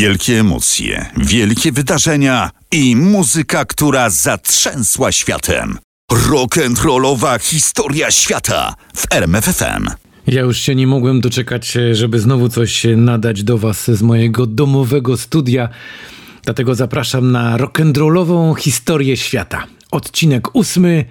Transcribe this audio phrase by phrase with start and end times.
[0.00, 5.78] Wielkie emocje, wielkie wydarzenia i muzyka, która zatrzęsła światem.
[6.12, 9.86] Rock'n'rollowa historia świata w RMFFM.
[10.26, 15.16] Ja już się nie mogłem doczekać, żeby znowu coś nadać do Was z mojego domowego
[15.16, 15.68] studia.
[16.44, 19.66] Dlatego zapraszam na rock'n'rollową historię świata.
[19.90, 21.04] Odcinek ósmy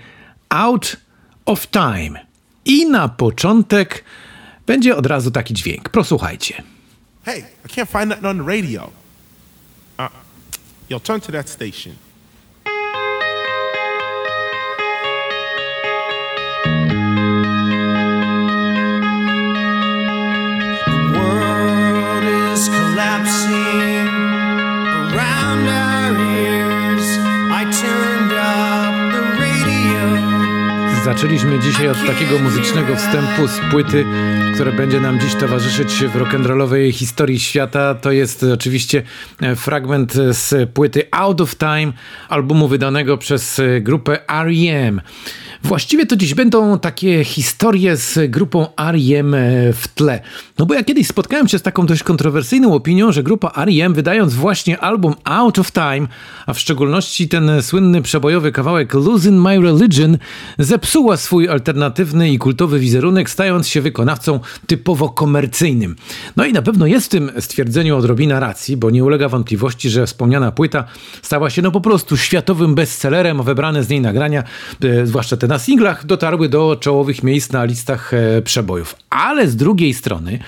[0.50, 0.98] Out
[1.46, 2.26] of Time.
[2.66, 4.04] I na początek
[4.68, 5.90] będzie od razu taki dźwięk.
[5.90, 6.75] Prosłuchajcie.
[7.26, 8.94] Hey, I can't find nothing on the radio.
[9.98, 10.10] Uh,
[10.88, 11.98] yo, turn to that station.
[31.16, 34.06] Zaczęliśmy dzisiaj od takiego muzycznego wstępu z płyty,
[34.54, 37.96] które będzie nam dziś towarzyszyć w rock'n'rollowej historii świata.
[37.96, 39.04] To jest oczywiście
[39.42, 41.94] e, fragment z płyty Out of Time,
[42.30, 45.02] albumu wydanego przez e, grupę R.E.M.
[45.64, 49.34] Właściwie to dziś będą takie historie z grupą R.E.M.
[49.34, 50.22] e, w tle.
[50.59, 53.94] No bo ja kiedyś spotkałem się z taką dość kontrowersyjną opinią, że grupa R.E.M.
[53.94, 56.08] wydając właśnie album Out of Time,
[56.45, 60.17] a w szczególności ten słynny przebojowy kawałek Losing My Religion,
[60.59, 65.95] zepsuła swój alternatywny i kultowy wizerunek, stając się wykonawcą typowo komercyjnym.
[66.36, 70.06] No i na pewno jest w tym stwierdzeniu odrobina racji, bo nie ulega wątpliwości, że
[70.06, 70.83] wspomniana płyta
[71.22, 74.44] stała się no po prostu światowym bestsellerem, a wybrane z niej nagrania,
[74.83, 78.96] e, zwłaszcza te na singlach, dotarły do czołowych miejsc na listach e, przebojów.
[79.10, 80.40] Ale z drugiej strony,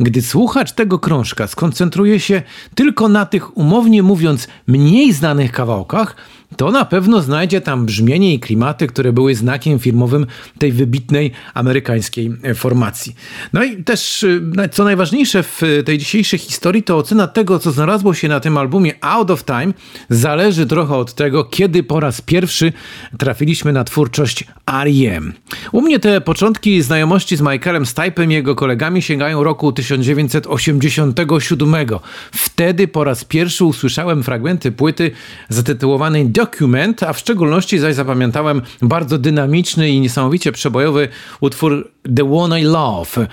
[0.00, 2.42] gdy słuchacz tego krążka skoncentruje się
[2.74, 6.16] tylko na tych, umownie mówiąc, mniej znanych kawałkach,
[6.56, 10.26] to na pewno znajdzie tam brzmienie i klimaty, które były znakiem firmowym
[10.58, 13.14] tej wybitnej amerykańskiej e, formacji.
[13.52, 14.26] No i też,
[14.58, 18.58] e, co najważniejsze w tej dzisiejszej historii, to ocena tego, co znalazło się na tym
[18.58, 19.72] albumie Out of Time,
[20.10, 22.72] zależy trochę od tego, kiedy po raz pierwszy
[23.18, 25.32] trafiliśmy na twórczość R.E.M.
[25.72, 31.74] U mnie te początki znajomości z Michaelem Stipe'em i jego kolegami sięgają roku 1987.
[32.32, 35.10] Wtedy po raz pierwszy usłyszałem fragmenty płyty
[35.48, 41.08] zatytułowanej Document, a w szczególności zaś zapamiętałem bardzo dynamiczny i niesamowicie przebojowy
[41.40, 43.26] utwór The One I Love.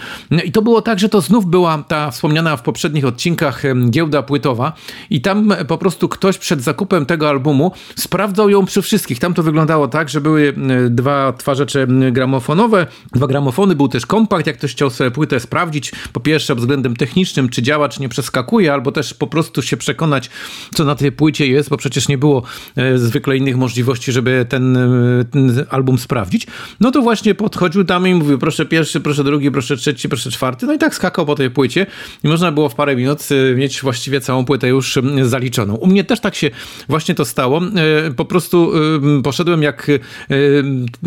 [0.45, 4.73] I to było tak, że to znów była ta wspomniana w poprzednich odcinkach giełda płytowa
[5.09, 9.19] i tam po prostu ktoś przed zakupem tego albumu sprawdzał ją przy wszystkich.
[9.19, 10.53] Tam to wyglądało tak, że były
[10.89, 16.19] dwa twarzecze gramofonowe, dwa gramofony, był też kompakt, jak ktoś chciał sobie płytę sprawdzić, po
[16.19, 20.29] pierwsze względem technicznym, czy działa, czy nie przeskakuje, albo też po prostu się przekonać,
[20.73, 22.43] co na tej płycie jest, bo przecież nie było
[22.75, 24.77] e, zwykle innych możliwości, żeby ten,
[25.31, 26.47] ten album sprawdzić.
[26.79, 30.65] No to właśnie podchodził tam i mówił, proszę pierwszy, proszę drugi, proszę trzeci, proszę czwarty,
[30.65, 31.85] no i tak skakał po tej płycie
[32.23, 35.75] i można było w parę minut e, mieć właściwie całą płytę już zaliczoną.
[35.75, 36.49] U mnie też tak się
[36.89, 37.61] właśnie to stało.
[38.07, 38.71] E, Po prostu
[39.17, 39.91] e, poszedłem jak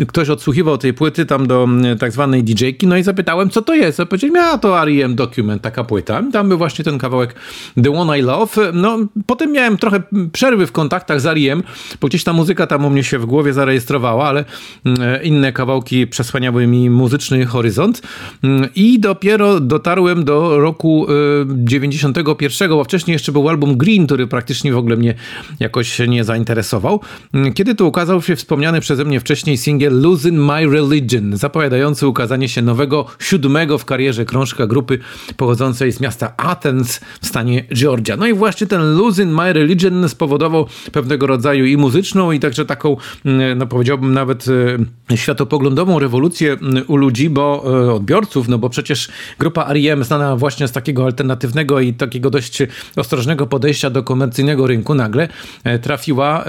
[0.07, 1.67] ktoś odsłuchiwał tej płyty tam do
[1.99, 3.99] tak zwanej DJ-ki, no i zapytałem, co to jest.
[3.99, 5.15] A powiedzieli, a to R.E.M.
[5.15, 6.23] Document, taka płyta.
[6.31, 7.35] Tam był właśnie ten kawałek
[7.83, 8.71] The One I Love.
[8.73, 11.63] No, potem miałem trochę przerwy w kontaktach z R.E.M.,
[12.01, 14.45] bo gdzieś ta muzyka tam u mnie się w głowie zarejestrowała, ale
[14.85, 18.01] mm, inne kawałki przesłaniały mi muzyczny horyzont
[18.43, 24.27] Mm, i dopiero dotarłem do roku y, 91, bo wcześniej jeszcze był album Green, który
[24.27, 25.13] praktycznie w ogóle mnie
[25.59, 26.99] jakoś nie zainteresował.
[27.33, 32.49] Mm, Kiedy to ukazał się wspomniany przeze mnie wcześniej singiel Losing My Religion, zapowiadający ukazanie
[32.49, 34.99] się nowego, siódmego w karierze krążka grupy
[35.37, 38.17] pochodzącej z miasta Athens w stanie Georgia.
[38.17, 42.97] No i właśnie ten Losing My Religion spowodował pewnego rodzaju i muzyczną, i także taką,
[43.25, 44.45] mm, no powiedziałbym nawet
[45.11, 49.09] e, światopoglądową rewolucję mm, u ludzi, bo e, odbiorców, no bo przecież
[49.39, 50.03] grupa R.E.M.
[50.03, 52.63] znana właśnie z takiego alternatywnego i takiego dość
[52.95, 55.27] ostrożnego podejścia do komercyjnego rynku nagle
[55.63, 56.45] e, trafiła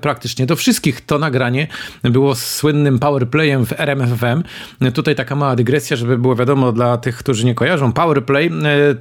[0.00, 1.00] praktycznie do wszystkich.
[1.00, 1.66] To nagranie
[2.02, 4.42] było słynnym powerplayem w RMFFM.
[4.94, 7.92] Tutaj taka mała dygresja, żeby było wiadomo dla tych, którzy nie kojarzą.
[7.92, 8.50] Powerplay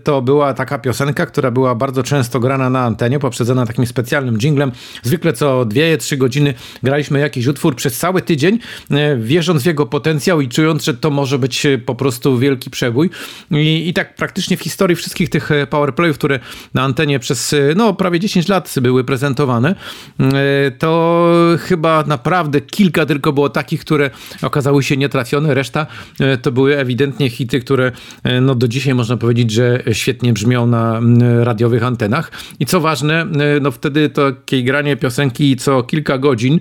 [0.03, 4.71] to była taka piosenka, która była bardzo często grana na antenie, poprzedzona takim specjalnym jinglem.
[5.03, 8.59] Zwykle co 2-3 godziny graliśmy jakiś utwór przez cały tydzień,
[8.91, 12.69] e, wierząc w jego potencjał i czując, że to może być e, po prostu wielki
[12.69, 13.09] przebój.
[13.51, 16.39] I, i tak praktycznie w historii wszystkich tych e, powerplayów, które
[16.73, 19.75] na antenie przez no, prawie 10 lat były prezentowane,
[20.79, 21.23] to
[21.59, 24.09] chyba naprawdę kilka tylko było takich, które
[24.41, 25.53] okazały się nietrafione.
[25.53, 25.87] Reszta
[26.41, 27.91] to były ewidentnie hity, które
[28.41, 31.01] no, do dzisiaj można powiedzieć, że świetnie brzmią na
[31.43, 32.31] radiowych antenach.
[32.59, 33.25] I co ważne,
[33.61, 36.59] no wtedy takie granie piosenki co kilka godzin,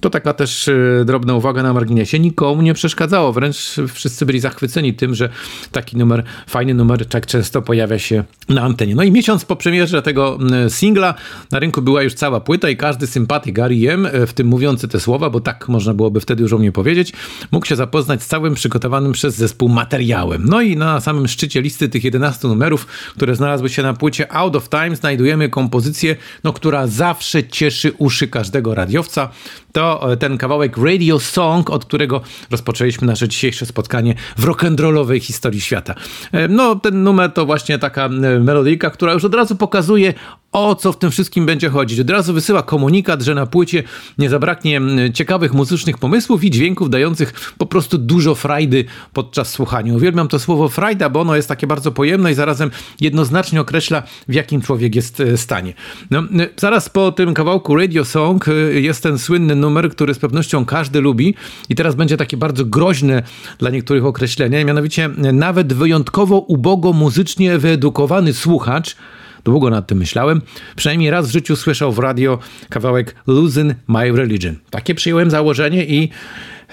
[0.00, 3.32] to taka też e, drobna uwaga na marginesie, nikomu nie przeszkadzało.
[3.32, 5.28] Wręcz wszyscy byli zachwyceni tym, że
[5.72, 8.94] taki numer, fajny numer tak często pojawia się na antenie.
[8.94, 10.38] No i miesiąc po premierze tego
[10.68, 11.14] singla
[11.50, 15.30] na rynku była już cała płyta i każdy sympatyk R.E.M., w tym mówiący te słowa,
[15.30, 17.12] bo tak można byłoby wtedy już o mnie powiedzieć,
[17.52, 20.44] mógł się zapoznać z całym przygotowanym przez zespół materiałem.
[20.44, 24.56] No i na samym szczycie listy tych 11 numerów, które znalazły się na płycie Out
[24.56, 29.28] of Time, znajdujemy kompozycję, no, która zawsze cieszy uszy każdego radiowca.
[29.74, 35.60] To e, ten kawałek Radio Song, od którego rozpoczęliśmy nasze dzisiejsze spotkanie w rock'n'rollowej historii
[35.60, 35.94] świata.
[36.32, 38.08] E, No, ten numer to właśnie taka e,
[38.40, 40.14] melodyjka, która już od razu pokazuje,
[40.52, 42.00] o co w tym wszystkim będzie chodzić.
[42.00, 43.82] Od razu wysyła komunikat, że na płycie
[44.18, 44.80] nie zabraknie
[45.14, 49.94] ciekawych muzycznych pomysłów i dźwięków dających po prostu dużo frajdy podczas słuchania.
[49.94, 54.34] Uwielbiam to słowo frajda, bo ono jest takie bardzo pojemne i zarazem jednoznacznie określa, w
[54.34, 55.72] jakim człowiek jest stanie.
[56.10, 56.22] No,
[56.56, 61.34] zaraz po tym kawałku Radio Song jest ten słynny numer, który z pewnością każdy lubi
[61.68, 63.22] i teraz będzie takie bardzo groźne
[63.58, 68.96] dla niektórych określenie, mianowicie e, nawet wyjątkowo ubogo muzycznie wyedukowany słuchacz
[69.44, 70.40] Długo nad tym myślałem.
[70.76, 72.38] Przynajmniej raz w życiu słyszał w radio
[72.68, 74.56] kawałek Losing My Religion.
[74.70, 76.08] Takie przyjąłem założenie i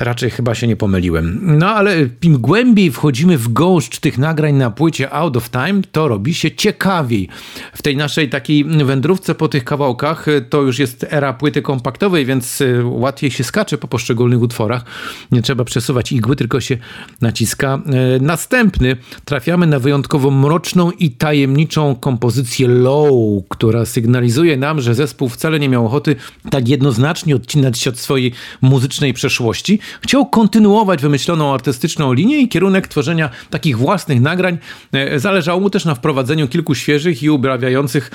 [0.01, 1.39] raczej chyba się nie pomyliłem.
[1.41, 6.07] No ale im głębiej wchodzimy w gąszcz tych nagrań na płycie Out of Time, to
[6.07, 7.29] robi się ciekawiej.
[7.73, 12.25] W tej naszej takiej wędrówce po tych kawałkach y, to już jest era płyty kompaktowej,
[12.25, 14.85] więc y, łatwiej się skacze po poszczególnych utworach.
[15.31, 16.77] Nie trzeba przesuwać igły, tylko się
[17.21, 17.81] naciska.
[18.17, 23.11] Y, Następny trafiamy na wyjątkowo mroczną i tajemniczą kompozycję Low,
[23.49, 26.15] która sygnalizuje nam, że zespół wcale nie miał ochoty
[26.49, 28.31] tak jednoznacznie odcinać się od swojej
[28.61, 29.79] muzycznej przeszłości.
[30.01, 34.57] Chciał kontynuować wymyśloną artystyczną linię i kierunek tworzenia takich własnych nagrań.
[34.91, 38.11] E, Zależało mu też na wprowadzeniu kilku świeżych i ubrawiających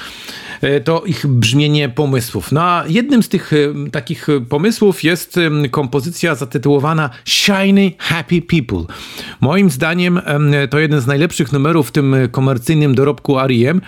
[0.60, 2.52] e, to ich brzmienie pomysłów.
[2.52, 5.40] No a jednym z tych e, takich pomysłów jest
[5.70, 8.94] kompozycja zatytułowana Shiny Happy People.
[9.40, 13.80] Moim zdaniem em, to jeden z najlepszych numerów w tym komercyjnym dorobku R.E.M.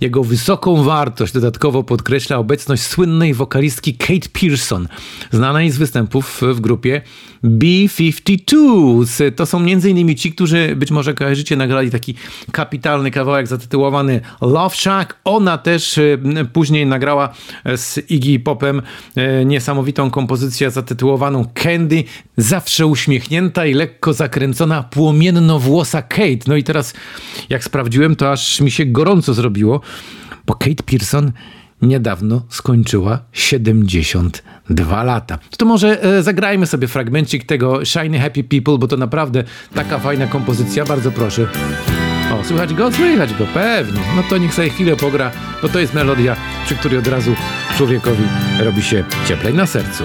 [0.00, 4.88] Jego wysoką wartość dodatkowo podkreśla obecność słynnej wokalistki Kate Pearson,
[5.32, 7.02] znanej z występów w grupie
[7.46, 9.32] B-52.
[9.36, 10.16] To są m.in.
[10.16, 12.14] ci, którzy być może kojarzycie, nagrali taki
[12.52, 15.16] kapitalny kawałek zatytułowany Love Shack.
[15.24, 16.18] Ona też e,
[16.52, 17.34] później nagrała
[17.76, 18.82] z Iggy Popem
[19.16, 22.04] e, niesamowitą kompozycję zatytułowaną Candy,
[22.36, 26.46] zawsze uśmiechnięta i lekko zakręcona płomienno-włosa Kate.
[26.46, 26.94] No i teraz
[27.48, 29.80] jak sprawdziłem, to aż mi się gorąco zrobiło,
[30.46, 31.32] bo Kate Pearson
[31.82, 35.38] niedawno skończyła 72 lata.
[35.58, 39.44] To może e, zagrajmy sobie fragmencik tego Shiny Happy People, bo to naprawdę
[39.74, 41.46] taka fajna kompozycja, bardzo proszę.
[42.32, 42.92] O, słychać go?
[42.92, 44.00] Słychać go, pewnie.
[44.16, 45.30] No to niech sobie chwilę pogra,
[45.62, 47.34] bo to jest melodia, przy której od razu
[47.76, 48.24] człowiekowi
[48.58, 50.04] robi się cieplej na sercu.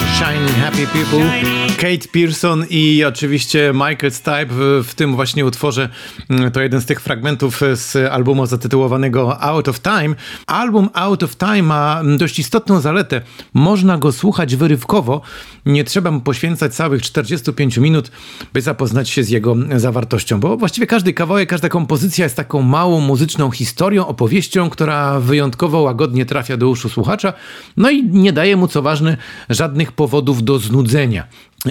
[0.00, 1.30] Shiny Happy People,
[1.76, 4.46] Kate Pearson i oczywiście Michael Stipe
[4.84, 5.88] w, tym właśnie utworze.
[6.30, 10.14] mm, To jeden z tych fragmentów z albumu zatytułowanego Out of Time.
[10.46, 13.20] Album Out of Time ma dość istotną zaletę.
[13.54, 15.20] Można go słuchać wyrywkowo.
[15.66, 18.10] Nie trzeba mu poświęcać całych 45 minut,
[18.52, 23.00] by zapoznać się z jego zawartością, bo właściwie każdy kawałek, każda kompozycja jest taką małą
[23.00, 27.32] muzyczną historią, opowieścią, która wyjątkowo łagodnie trafia do uszu słuchacza,
[27.76, 29.16] no i nie daje mu, co ważne,
[29.48, 31.26] żadnych powodów do znudzenia.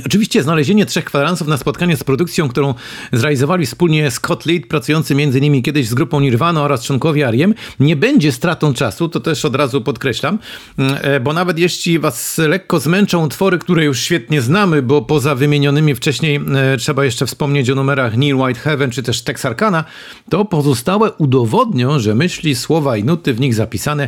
[0.05, 2.73] Oczywiście znalezienie trzech kwadransów na spotkanie z produkcją, którą
[3.13, 8.31] zrealizowali wspólnie Scott Litt, pracujący innymi kiedyś z grupą Nirvana oraz członkowie R.E.M., nie będzie
[8.31, 10.39] stratą czasu, to też od razu podkreślam,
[10.77, 15.95] e, bo nawet jeśli was lekko zmęczą utwory, które już świetnie znamy, bo poza wymienionymi
[15.95, 19.83] wcześniej e, trzeba jeszcze wspomnieć o numerach Near White Heaven czy też Texarkana,
[20.29, 24.07] to pozostałe udowodnią, że myśli, słowa i nuty w nich zapisane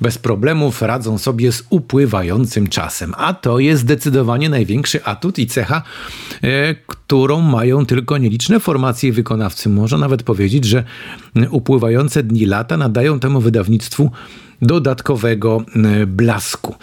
[0.00, 3.14] bez problemów radzą sobie z upływającym czasem.
[3.16, 5.82] A to jest zdecydowanie największy atut i cecha,
[6.42, 9.68] e, którą mają tylko nieliczne formacje wykonawcy.
[9.68, 10.84] Można nawet powiedzieć, że
[11.50, 14.10] upływające dni lata nadają temu wydawnictwu
[14.62, 15.62] dodatkowego
[16.02, 16.74] e, blasku.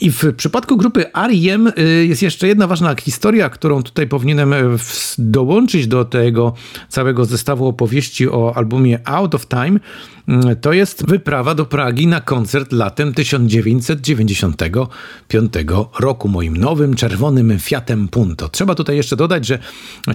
[0.00, 1.72] I w przypadku grupy R.E.M.
[1.76, 6.52] e, jest jeszcze jedna ważna historia, którą tutaj powinienem e, w- dołączyć do tego
[6.88, 9.80] całego zestawu opowieści o albumie Out of Time.
[10.28, 15.52] Mm, To jest wyprawa do Pragi na koncert latem 1995
[16.00, 18.48] roku moim nowym czerwonym Fiatem Punto.
[18.48, 19.58] Trzeba tutaj jeszcze dodać, że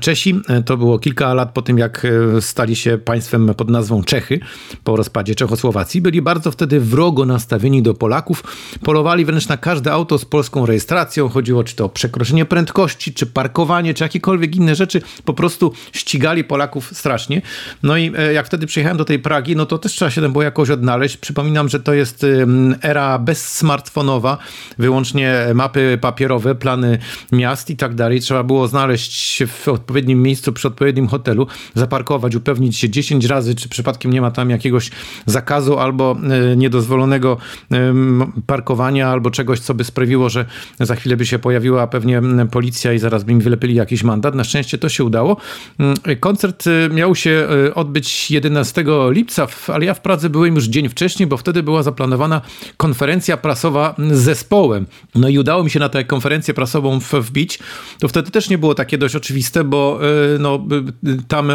[0.02, 2.08] Czesi to było kilka lat po tym, jak
[2.40, 4.40] stali się państwem pod nazwą Czechy
[4.84, 6.02] po rozpadzie Czechosłowacji.
[6.02, 8.44] Byli bardzo wtedy wrogo nastawieni do Polaków.
[8.84, 11.30] Polowali wręcz na każde auto z polską rejestracją.
[11.30, 15.02] Chodziło czy to o przekroczenie prędkości, czy parkowanie, czy jakiekolwiek inne rzeczy.
[15.26, 17.42] Po prostu ścigali Polaków strasznie.
[17.84, 20.32] No i e, jak wtedy przyjechałem do tej Pragi, no to też trzeba się tam
[20.32, 21.18] było jakoś odnaleźć.
[21.18, 22.26] Przypominam, że to jest
[22.82, 24.38] era bezsmartfonowa,
[24.78, 26.98] wyłącznie mapy papierowe, plany
[27.32, 28.20] miast i tak dalej.
[28.20, 33.56] Trzeba było znaleźć się w odpowiednim miejscu, przy odpowiednim hotelu, zaparkować, upewnić się 10 razy,
[33.56, 34.92] czy przypadkiem nie ma tam jakiegoś
[35.26, 36.18] zakazu albo
[36.54, 36.89] y, niedozwolonego
[37.74, 40.46] ym, parkowania, albo czegoś, co by sprawiło, że
[40.80, 44.36] za chwilę by się pojawiła pewnie policja i zaraz by im wylepili jakiś mandat.
[44.36, 45.38] Na szczęście to się udało.
[45.80, 50.66] Mm, Koncert y, miał się y, odbyć 11 lipca, ale ja w Pradze byłem już
[50.66, 52.42] dzień wcześniej, bo wtedy była zaplanowana
[52.78, 54.86] konferencja prasowa z zespołem.
[55.16, 57.60] No i udało mi się na tę konferencję prasową wbić.
[58.00, 60.00] To wtedy też nie było takie dość oczywiste, bo
[60.36, 60.68] y, no,
[61.28, 61.52] tam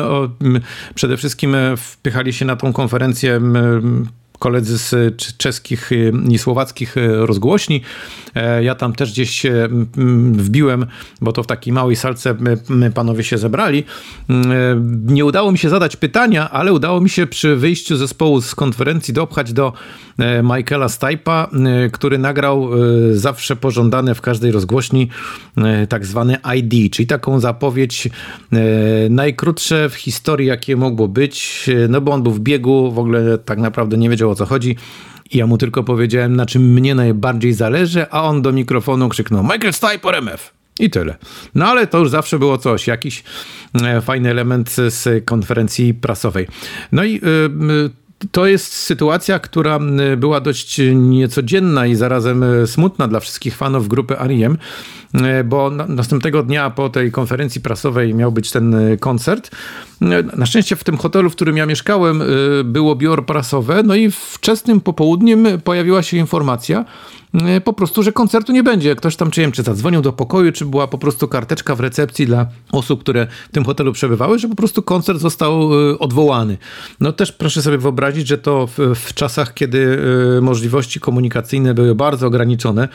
[0.94, 3.40] przede wszystkim y, wpychali się na tą konferencję
[4.44, 7.80] koledzy z cz- czeskich y, i słowackich y, rozgłośni.
[8.34, 9.68] E, Ja tam też gdzieś się
[10.32, 10.86] wbiłem,
[11.20, 12.36] bo to w takiej małej salce
[12.94, 13.84] panowie się zebrali.
[14.28, 14.54] Mm, e,
[15.14, 19.14] Nie udało mi się zadać pytania, ale udało mi się przy wyjściu zespołu z konferencji
[19.14, 19.72] dopchać do
[20.18, 22.70] e, Michaela e, który nagrał
[23.12, 25.08] zawsze pożądane w każdej rozgłośni
[25.88, 28.08] tak zwane ID, czyli taką zapowiedź
[29.10, 33.58] najkrótsze w historii, jakie mogło być, no bo on był w biegu, w ogóle tak
[33.58, 34.76] naprawdę nie wiedział o co chodzi.
[35.30, 39.42] I ja mu tylko powiedziałem, na czym mnie najbardziej zależy, a on do mikrofonu krzyknął
[39.42, 40.52] Michael Stipe RMF.
[40.78, 41.16] I tyle.
[41.54, 43.24] No ale to już zawsze było coś, jakiś
[43.82, 46.46] e, fajny element z konferencji prasowej.
[46.92, 47.20] No i y,
[48.32, 49.78] to jest sytuacja, która
[50.16, 54.58] była dość niecodzienna i zarazem y, smutna dla wszystkich fanów grupy R.E.M.,
[55.14, 59.50] y, bo na, następnego dnia po tej konferencji prasowej miał być ten koncert.
[60.36, 62.22] Na szczęście w tym hotelu, w którym ja mieszkałem,
[62.64, 66.84] było biuro prasowe, no i wczesnym popołudniem pojawiła się informacja,
[67.64, 68.96] po prostu, że koncertu nie będzie.
[68.96, 72.26] Ktoś tam, czy wiem, czy zadzwonił do pokoju, czy była po prostu karteczka w recepcji
[72.26, 76.58] dla osób, które w tym hotelu przebywały, że po prostu koncert został y, odwołany.
[77.00, 79.98] No też proszę sobie wyobrazić, że to w, w czasach, kiedy
[80.38, 82.88] y, możliwości komunikacyjne były bardzo ograniczone,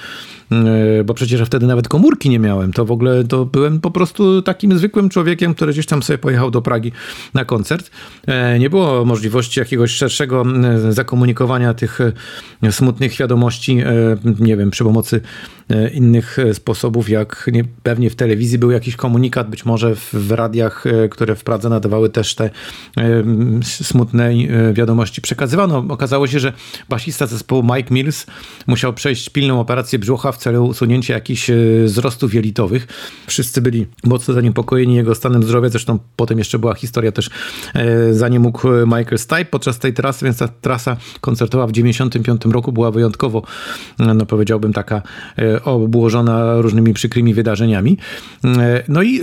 [1.05, 4.77] bo przecież wtedy nawet komórki nie miałem, to w ogóle to byłem po prostu takim
[4.77, 6.91] zwykłym człowiekiem, który gdzieś tam sobie pojechał do Pragi
[7.33, 7.91] na koncert.
[8.27, 11.99] E, Nie było możliwości jakiegoś szerszego e, zakomunikowania tych
[12.63, 13.85] e, smutnych wiadomości, e,
[14.39, 15.21] nie wiem, przy pomocy
[15.69, 20.13] e, innych e, sposobów, jak nie, pewnie w telewizji był jakiś komunikat, być może w,
[20.13, 23.23] w radiach, e, które w Pradze nadawały też te e,
[23.63, 25.85] smutne e, wiadomości przekazywano.
[25.89, 26.53] Okazało się, że
[26.89, 28.25] basista zespołu Mike Mills
[28.67, 32.87] musiał przejść pilną operację brzucha w celu usunięcia jakichś e, wzrostów jelitowych.
[33.27, 37.29] Wszyscy byli mocno zaniepokojeni jego stanem zdrowia, zresztą potem jeszcze była historia też,
[37.75, 42.71] e, zanim mógł Michael Stipe podczas tej trasy, więc ta trasa koncertowa w 95 roku
[42.71, 43.43] była wyjątkowo,
[43.99, 45.01] e, no powiedziałbym, taka
[45.65, 47.97] obłożona różnymi przykrymi wydarzeniami.
[48.87, 49.21] No i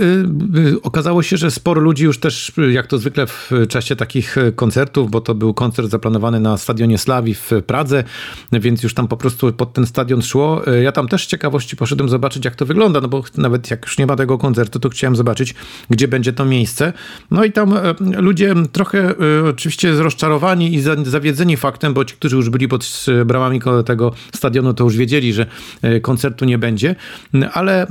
[0.82, 5.20] okazało się, że sporo ludzi już też, jak to zwykle w czasie takich koncertów, bo
[5.20, 8.04] to był koncert zaplanowany na stadionie Slawii w Pradze,
[8.52, 10.62] więc już tam po prostu pod ten stadion szło.
[10.82, 13.98] Ja tam też z ciekawości poszedłem zobaczyć, jak to wygląda, no bo nawet jak już
[13.98, 15.54] nie ma tego koncertu, to chciałem zobaczyć,
[15.90, 16.92] gdzie będzie to miejsce.
[17.30, 19.14] No i tam e, ludzie trochę e,
[19.48, 24.12] oczywiście rozczarowani i za- zawiedzeni faktem, bo ci, którzy już byli pod e, bramami tego
[24.34, 25.46] stadionu, to już wiedzieli, że
[26.02, 26.94] koncertu nie będzie,
[27.52, 27.86] ale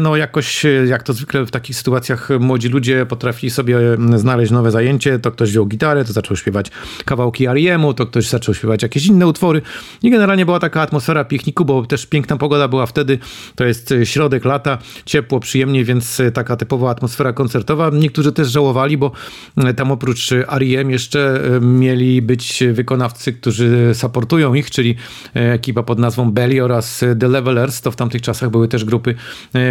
[0.00, 3.78] no jakoś, jak to zwykle w takich sytuacjach, młodzi ludzie potrafili sobie
[4.16, 6.70] znaleźć nowe zajęcie, to ktoś wziął gitarę, to zaczął śpiewać
[7.04, 9.62] kawałki R.E.M.u, to ktoś zaczął śpiewać jakieś inne utwory.
[10.02, 13.18] I generalnie była taka atmosfera pikniku, bo też piękna pogoda była wtedy,
[13.54, 17.90] to jest e, środek lata, ciepło, przyjemnie, więc e, taka typowa atmosfera koncertowa.
[17.92, 19.12] Niektórzy też żałowali, bo
[19.56, 20.90] e, tam oprócz R.E.M.
[20.90, 24.96] jeszcze mieli być wykonawcy, którzy supportują ich, czyli
[25.34, 29.14] ekipa pod nazwą Belly oraz The Levelers, to w tamtych czasach były też grupy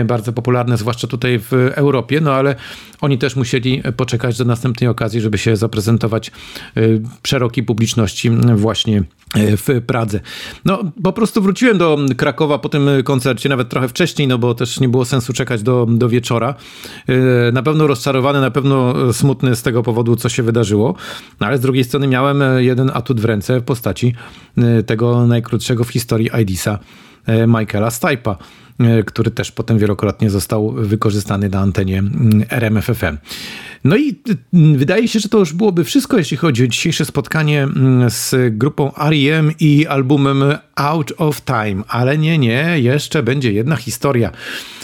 [0.05, 2.55] bardzo popularne, zwłaszcza tutaj w Europie, no ale
[3.01, 6.31] oni też musieli poczekać do następnej okazji, żeby się zaprezentować
[7.27, 9.03] szerokiej publiczności właśnie
[9.35, 10.19] e, w Pradze.
[10.65, 14.79] No, po prostu wróciłem do Krakowa po tym koncercie, nawet trochę wcześniej, no bo też
[14.79, 16.55] nie było sensu czekać do, do wieczora.
[17.07, 20.95] E, Na pewno rozczarowany, na pewno smutny z tego powodu, co się wydarzyło,
[21.39, 24.13] no, ale z drugiej strony miałem jeden atut w ręce w postaci
[24.85, 26.79] tego najkrótszego w historii IDISa
[27.47, 28.37] Michaela Stipe'a, e,
[29.05, 33.17] który też potem wielokrotnie został wykorzystany na antenie mm, RMFFM.
[33.83, 37.63] No i y, wydaje się, że to już byłoby wszystko, jeśli chodzi o dzisiejsze spotkanie
[37.63, 39.51] mm, z grupą R.E.M.
[39.59, 40.43] i albumem
[40.79, 41.83] Out of Time.
[41.87, 44.31] Ale nie, nie, jeszcze będzie jedna historia.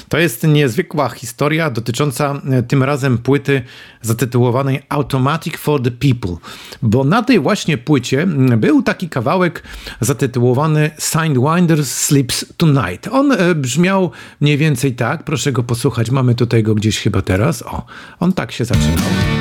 [0.09, 3.61] To jest niezwykła historia dotycząca e, tym razem płyty
[4.01, 6.37] zatytułowanej Automatic for the People,
[6.81, 9.63] bo na tej właśnie płycie był taki kawałek
[9.99, 13.07] zatytułowany Sidewinder Sleeps Tonight.
[13.11, 14.11] On e, brzmiał
[14.41, 17.61] mniej więcej tak, proszę go posłuchać, mamy tutaj go gdzieś chyba teraz.
[17.61, 17.85] O,
[18.19, 19.34] on tak się zaczynał.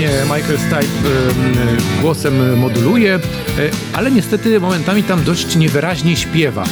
[0.00, 3.20] Pięknie Michael Stipe em, głosem moduluje, e,
[3.92, 6.64] ale niestety momentami tam dość niewyraźnie śpiewa.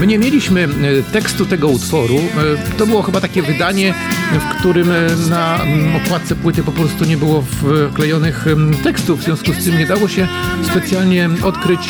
[0.00, 2.16] My nie mieliśmy e, tekstu tego utworu.
[2.18, 3.94] E, To było chyba takie wydanie,
[4.32, 4.90] w którym
[5.30, 7.44] na mm, okładce płyty po prostu nie było
[7.92, 8.46] wklejonych
[8.82, 9.20] tekstów.
[9.20, 10.28] W związku z tym nie dało się
[10.70, 11.80] specjalnie odkryć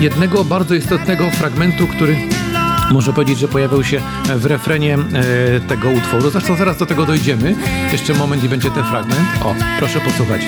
[0.00, 2.16] jednego bardzo istotnego fragmentu, który
[2.90, 4.00] można powiedzieć, że pojawił się
[4.36, 6.30] w refrenie e, tego utworu.
[6.30, 7.54] Zresztą zaraz do tego dojdziemy.
[7.92, 9.28] Jeszcze moment i będzie ten fragment.
[9.44, 10.42] O, proszę posłuchać.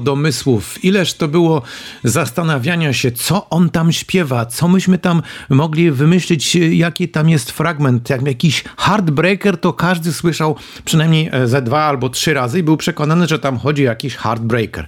[0.00, 1.62] Domysłów, ileż to było
[2.04, 8.10] zastanawiania się, co on tam śpiewa, co myśmy tam mogli wymyślić, jaki tam jest fragment.
[8.10, 12.76] Jak jakiś heartbreaker, to każdy słyszał przynajmniej e, ze dwa albo trzy razy i był
[12.76, 14.86] przekonany, że tam chodzi jakiś heartbreaker.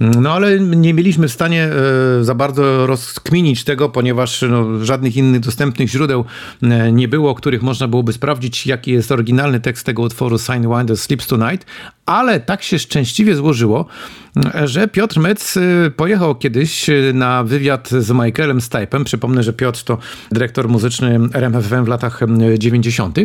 [0.00, 1.68] No ale nie mieliśmy w stanie
[2.20, 6.24] e, za bardzo rozkminić tego, ponieważ no, żadnych innych dostępnych źródeł
[6.62, 11.26] e, nie było, których można byłoby sprawdzić, jaki jest oryginalny tekst tego utworu Sidewinder Sleeps
[11.26, 11.66] Tonight,
[12.06, 13.86] ale tak się szczęśliwie złożyło,
[14.64, 19.04] że Piotr Metz y, pojechał kiedyś y, na wywiad z Michaelem Stipe'em.
[19.04, 19.98] Przypomnę, że Piotr to
[20.32, 23.18] dyrektor muzyczny RMFFM w latach y, 90.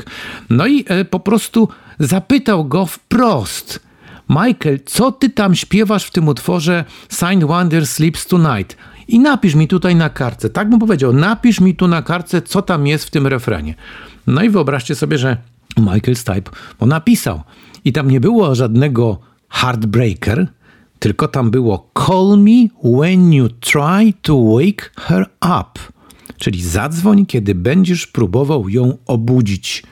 [0.49, 1.67] No i y, po prostu
[1.99, 3.79] zapytał go wprost.
[4.29, 8.77] Michael, co ty tam śpiewasz w tym utworze Signed Wonder Sleeps Tonight?
[9.07, 10.49] I napisz mi tutaj na kartce.
[10.49, 13.75] Tak mu powiedział, napisz mi tu na kartce, co tam jest w tym refrenie.
[14.27, 15.37] No i wyobraźcie sobie, że
[15.77, 17.41] Michael Stipe mu napisał.
[17.85, 20.47] I tam nie było żadnego heartbreaker,
[21.01, 22.67] tylko tam było call me
[22.99, 25.79] when you try to wake her up.
[26.37, 29.83] Czyli zadzwoń, kiedy będziesz próbował ją obudzić.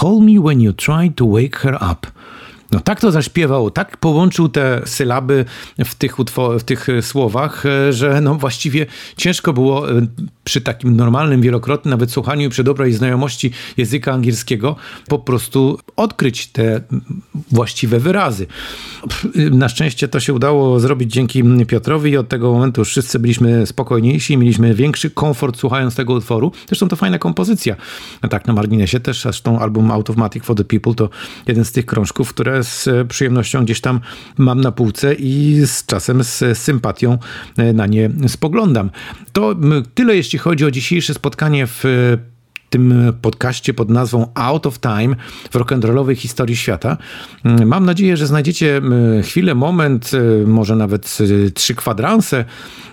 [0.00, 2.06] Call me when you try to wake her up.
[2.72, 5.44] No tak to zaśpiewał, tak połączył te sylaby
[5.78, 10.06] w tych, utwo- w tych e, słowach, e, że no właściwie ciężko było e,
[10.44, 14.76] przy takim normalnym, wielokrotnym nawet słuchaniu przy dobrej znajomości języka angielskiego
[15.08, 16.80] po prostu odkryć te
[17.50, 18.46] właściwe wyrazy.
[19.34, 24.36] Na szczęście to się udało zrobić dzięki Piotrowi i od tego momentu wszyscy byliśmy spokojniejsi,
[24.36, 26.52] mieliśmy większy komfort słuchając tego utworu.
[26.68, 27.76] Zresztą to fajna kompozycja.
[28.30, 31.08] Tak na marginesie też, zresztą album Automatic for the People to
[31.46, 34.00] jeden z tych krążków, które z przyjemnością gdzieś tam
[34.38, 37.18] mam na półce i z czasem z sympatią
[37.56, 38.90] e, na nie spoglądam.
[39.32, 39.56] To
[39.94, 41.84] tyle jeśli chodzi o dzisiejsze spotkanie w
[42.72, 45.16] tym podcaście pod nazwą Out of Time
[45.50, 46.96] w rock'n'rollowej historii świata.
[47.44, 48.80] Mm, Mam nadzieję, że znajdziecie
[49.22, 52.44] chwilę, moment, y, może nawet y, trzy kwadranse,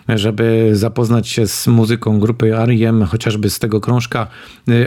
[0.07, 4.27] żeby zapoznać się z muzyką grupy R.E.M., chociażby z tego krążka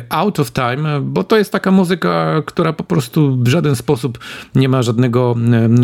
[0.09, 4.19] Out of Time, bo to jest taka muzyka, która po prostu w żaden sposób
[4.55, 5.37] nie ma żadnego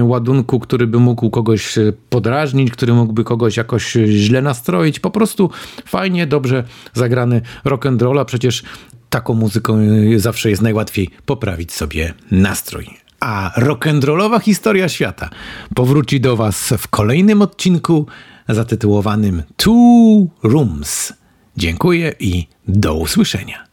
[0.03, 1.75] ładunku, który by mógł kogoś
[2.11, 5.01] podrażnić, który mógłby kogoś jakoś źle nastroić.
[5.01, 5.51] Po prostu
[5.87, 8.63] fajnie, dobrze zagrany rock and przecież
[9.11, 12.87] taką muzyką y, zawsze jest najłatwiej poprawić sobie nastrój.
[13.21, 15.31] A rock'n'rollowa historia świata
[15.75, 18.07] powróci do Was w kolejnym odcinku
[18.49, 21.13] zatytułowanym Two Rooms.
[21.57, 23.68] Dziękuję i do usłyszenia.